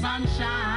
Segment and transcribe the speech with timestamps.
[0.00, 0.67] sunshine.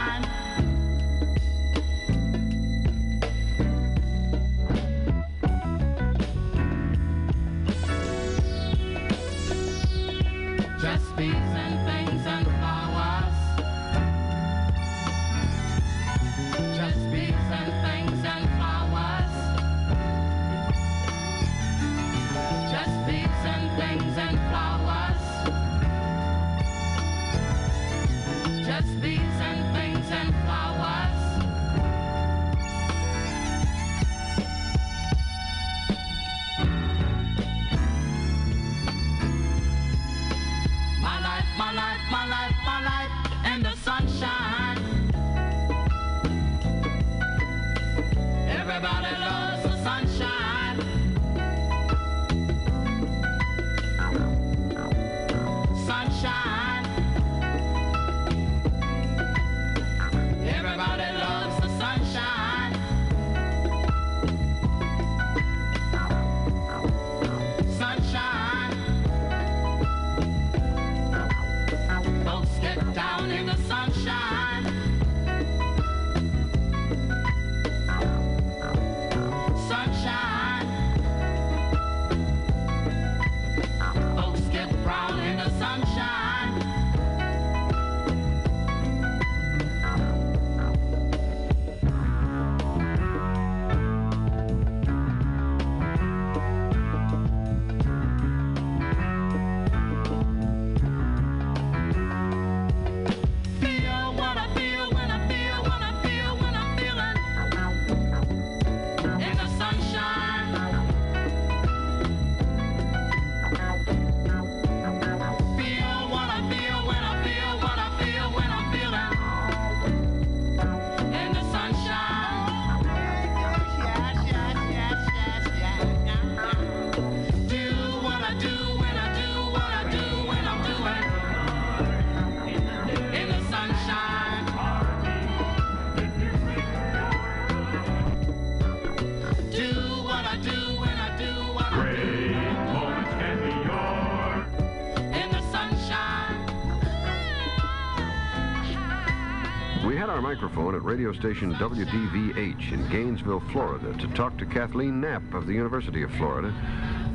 [151.01, 156.11] Radio station WDVH in Gainesville, Florida, to talk to Kathleen Knapp of the University of
[156.11, 156.53] Florida.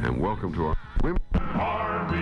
[0.02, 1.20] And welcome to our women.
[1.36, 2.16] Harvey,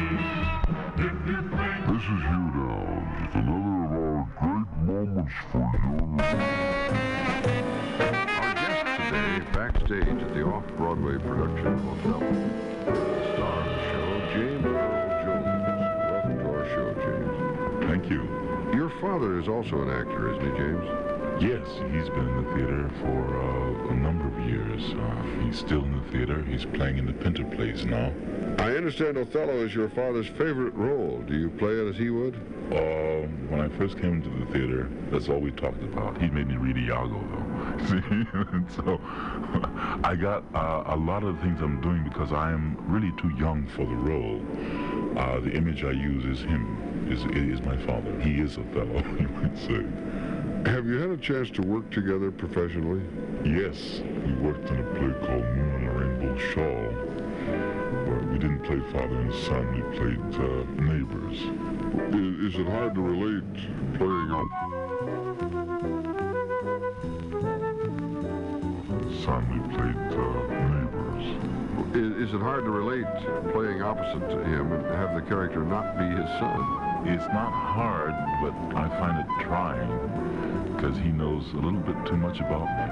[0.97, 6.21] if you think This is Hugh Downs with another of our great moments for young.
[8.29, 12.29] Our guest today, backstage at the off-Broadway production of Othello.
[13.37, 15.49] Star of the show, James Earl Jones.
[16.13, 17.89] Welcome to our show, James.
[17.89, 18.23] Thank you.
[18.77, 21.14] Your father is also an actor, isn't he, James?
[21.41, 24.83] Yes, he's been in the theater for uh, a number of years.
[24.95, 26.45] Uh, he's still in the theater.
[26.45, 28.13] He's playing in the Pinter plays now.
[28.59, 31.23] I understand Othello is your father's favorite role.
[31.27, 32.37] Do you play it as he would?
[32.71, 36.21] Uh, when I first came into the theater, that's all we talked about.
[36.23, 37.85] He made me read Iago, though.
[37.89, 39.01] See, and so
[40.05, 43.31] I got uh, a lot of the things I'm doing because I am really too
[43.37, 44.41] young for the role.
[45.19, 48.19] Uh, the image I use is him, is is my father.
[48.21, 49.85] He is Othello, you might say.
[50.67, 53.03] Have you had a chance to work together professionally?
[53.45, 56.91] Yes, we worked in a play called Moon on a Rainbow Shawl.
[58.07, 61.39] But we didn't play father and son, we played uh, neighbors.
[62.15, 63.55] Is, is it hard to relate
[63.99, 64.49] playing out?
[69.23, 70.29] Son, we played uh,
[70.73, 71.25] neighbors.
[71.95, 75.99] Is, is it hard to relate playing opposite to him and have the character not
[75.99, 76.84] be his son?
[77.07, 82.17] It's not hard, but I find it trying because he knows a little bit too
[82.17, 82.87] much about me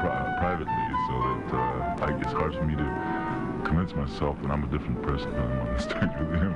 [0.00, 4.64] pri- privately, so that uh, I, it's hard for me to convince myself that I'm
[4.64, 6.54] a different person when I'm on the stage with him.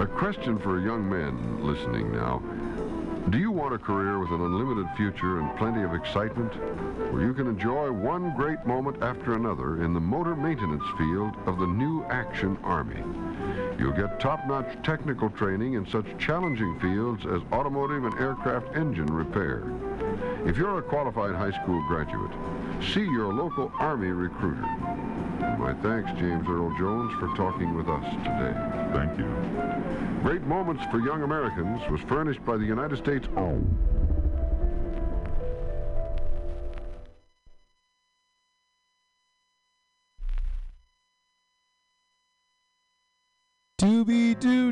[0.00, 2.42] A question for a young man listening now.
[3.30, 6.52] Do you want a career with an unlimited future and plenty of excitement?
[7.12, 11.58] Where you can enjoy one great moment after another in the motor maintenance field of
[11.58, 13.02] the new Action Army.
[13.78, 19.64] You'll get top-notch technical training in such challenging fields as automotive and aircraft engine repair.
[20.46, 22.30] If you're a qualified high school graduate,
[22.92, 24.62] see your local Army recruiter.
[25.58, 28.54] My thanks, James Earl Jones, for talking with us today.
[28.92, 29.24] Thank you.
[30.22, 33.93] Great Moments for Young Americans was furnished by the United States Doobie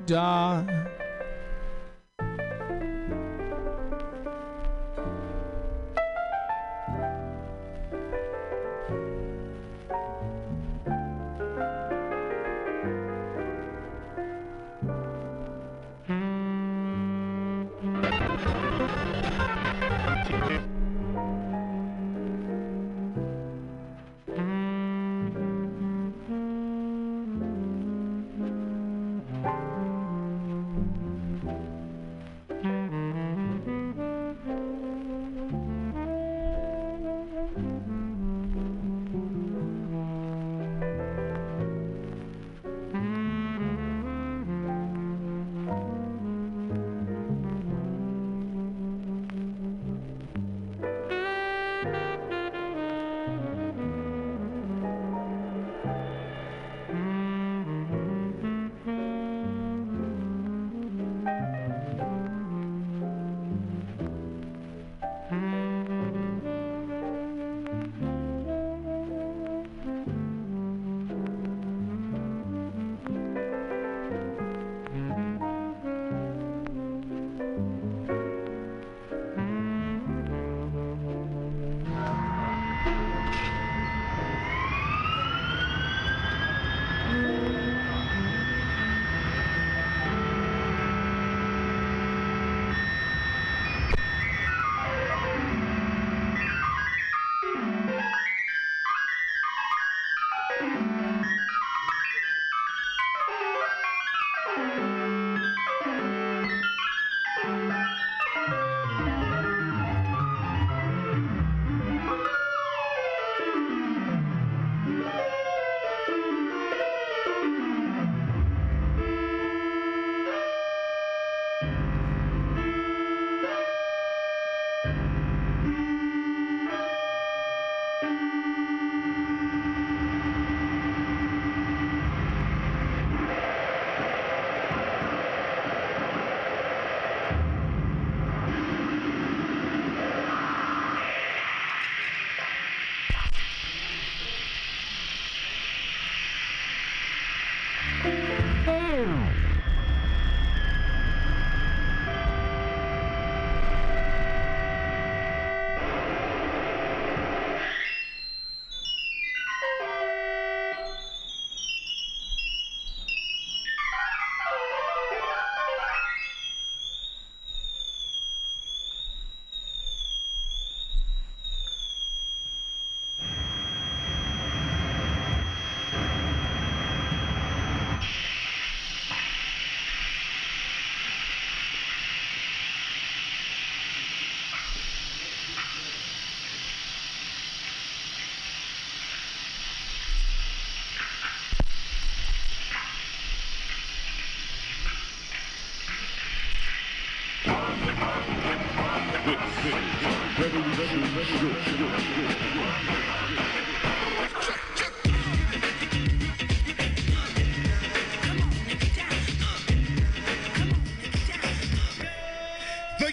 [0.06, 0.64] doo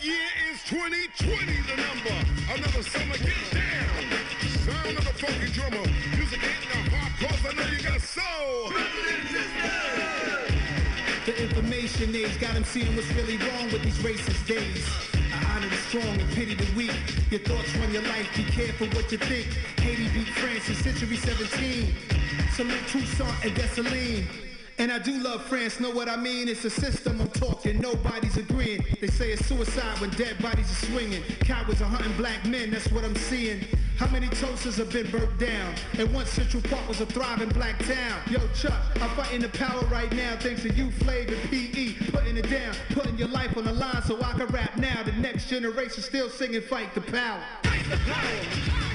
[0.01, 2.15] year is 2020, the number.
[2.53, 3.99] Another summer, get down.
[4.63, 5.83] Sound of the funky drummer.
[6.15, 8.71] Music ain't the heart, cause I know you got soul.
[11.25, 14.87] The information age got him seeing what's really wrong with these racist days.
[15.33, 16.95] I honor the strong and pity the weak.
[17.29, 19.47] Your thoughts run your life, be careful what you think.
[19.79, 21.93] Haiti beat France in century 17.
[22.53, 24.48] Salute Toussaint and Dessalines.
[24.79, 26.47] And I do love France, know what I mean?
[26.47, 28.85] It's a system I'm talking, nobody's agreeing.
[29.01, 31.21] They say it's suicide when dead bodies are swinging.
[31.41, 33.65] Cowards are hunting black men, that's what I'm seeing.
[33.97, 35.75] How many Tulsas have been burnt down?
[35.97, 38.21] And once Central Park was a thriving black town.
[38.29, 42.11] Yo, Chuck, I'm fighting the power right now thanks to you, Flav and PE.
[42.11, 45.03] Putting it down, putting your life on the line so I can rap now.
[45.03, 47.43] The next generation still singing Fight the Power.
[47.63, 48.88] Fight the power.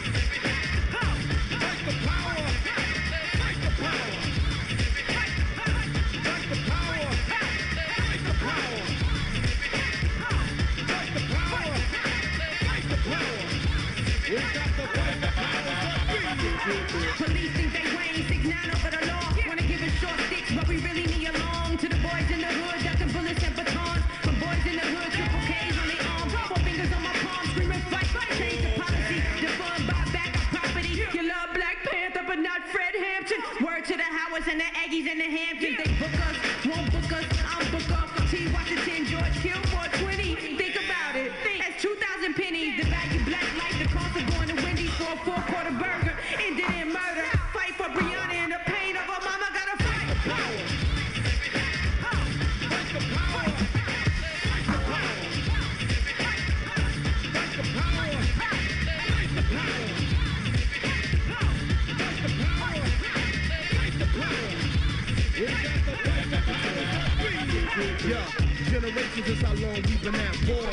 [16.64, 19.20] Police think they reign, six nine over the law.
[19.46, 21.76] Wanna give us short sticks, but we really need a long.
[21.76, 24.00] To the boys in the hood, ducking bullets and batons.
[24.24, 26.30] From boys in the hood, triple K's on their arm.
[26.48, 29.20] Four fingers on my palm, screaming fight, fight, change the policy.
[29.44, 31.04] Defund, buy back our property.
[31.12, 33.44] You love Black Panther, but not Fred Hampton.
[33.60, 35.76] Word to the Howards and the Aggies and the Hamptons.
[35.84, 35.93] They
[67.76, 70.66] Yeah, generations is how long we've been at war.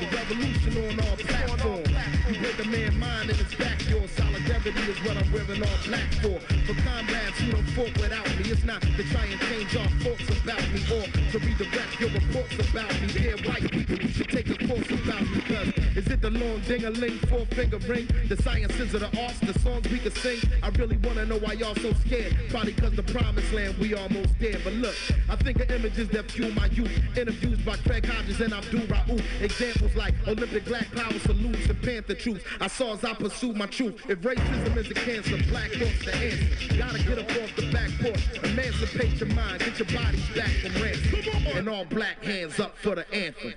[0.00, 1.84] The revolution on our platform.
[2.28, 5.78] You break a man's mind and it's back your solidarity is what I'm wearing all
[5.86, 6.38] black for.
[6.66, 10.28] For comrades who don't fought without me, it's not to try and change our thoughts
[10.42, 13.06] about me or to redirect your reports about me.
[13.08, 15.40] Dear white people, you should take a course about me.
[15.46, 18.08] Cause is it the long ding-a-ling, four-finger ring?
[18.28, 20.38] The sciences of the arts, the songs we could sing?
[20.62, 22.36] I really wanna know why y'all so scared.
[22.50, 24.58] Probably cause the promised land we almost there.
[24.64, 24.96] But look,
[25.28, 26.90] I think of images that fuel my youth.
[27.36, 29.42] Interviews by Craig Hodges and Abdul-Rauf.
[29.42, 32.42] Examples like Olympic black power salutes and Panther truth.
[32.60, 34.08] I saw as I pursued my truth.
[34.08, 36.78] If racism is a cancer, black thoughts the answer.
[36.78, 38.42] Gotta get up off the back porch.
[38.42, 39.58] Emancipate your mind.
[39.58, 41.58] Get your bodies back from ransom.
[41.58, 43.52] And all black hands up for the anthem.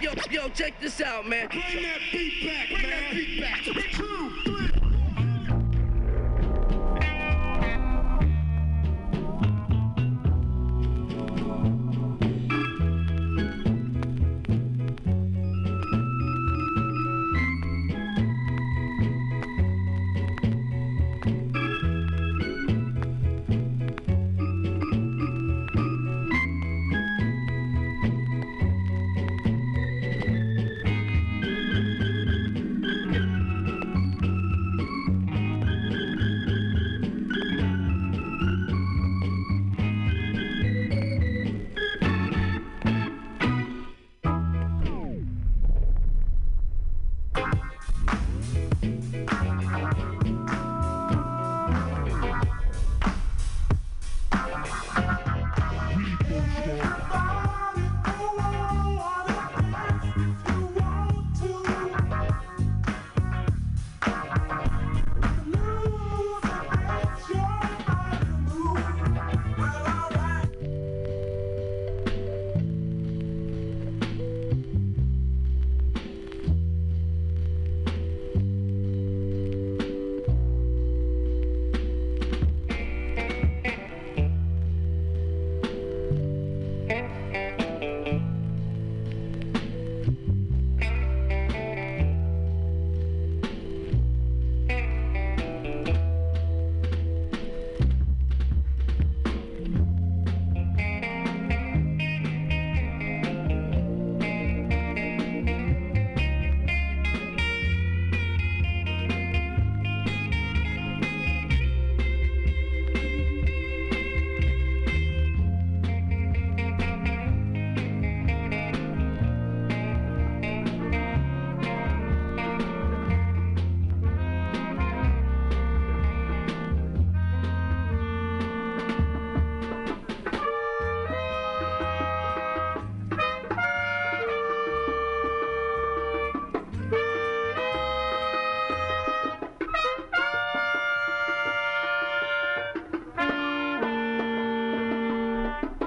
[0.00, 1.48] Yo, yo, check this out, man.
[1.48, 3.62] Bring that beat back, Bring that beat back.
[3.92, 4.55] Two,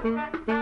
[0.00, 0.59] three.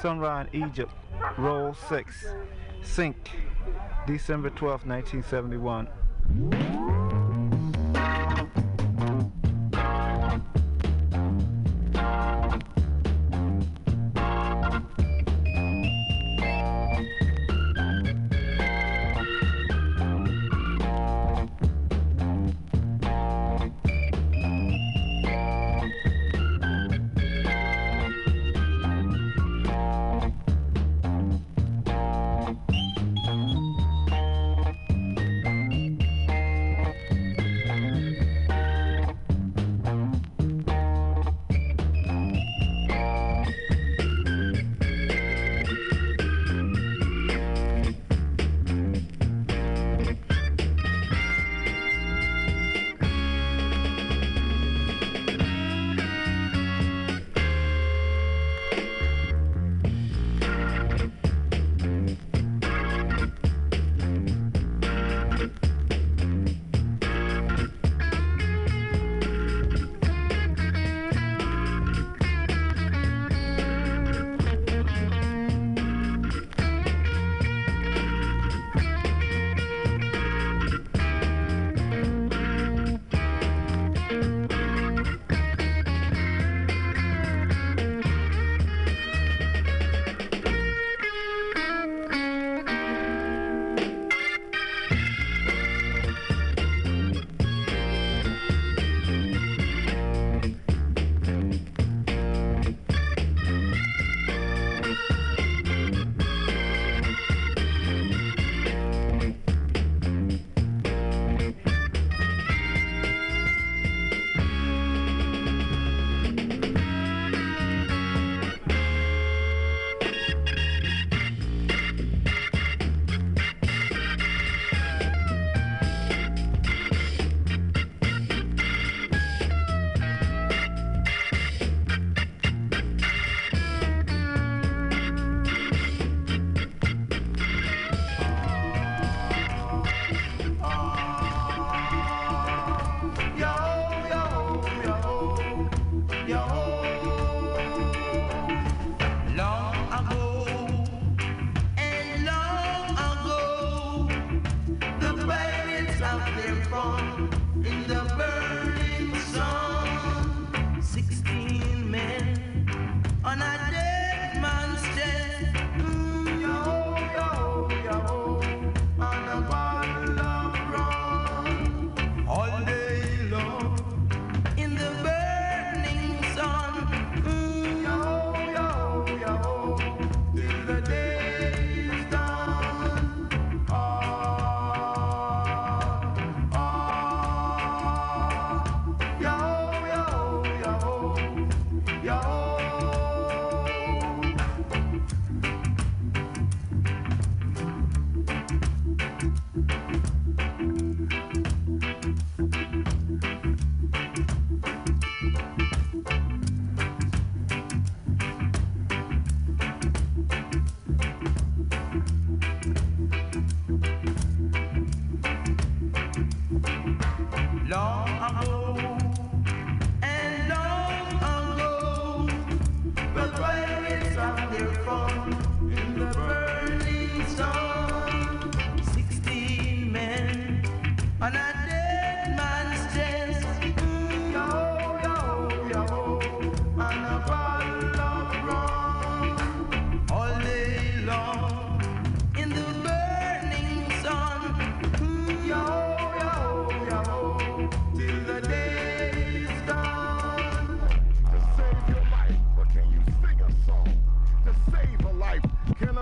[0.00, 0.92] Sunrise, Egypt,
[1.36, 2.26] Roll 6,
[2.82, 3.16] Sync,
[4.06, 6.89] December 12, 1971.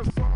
[0.05, 0.28] Can a